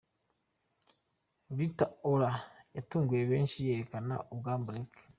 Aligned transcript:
Rita 1.57 1.85
Ora 2.11 2.31
yatunguye 2.75 3.23
benshi 3.31 3.65
yerekana 3.67 4.15
ubwambure 4.33 4.79
bwe. 4.85 4.99